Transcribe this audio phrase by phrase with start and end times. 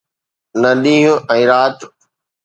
[0.61, 1.77] نه ڏينهن ۽ رات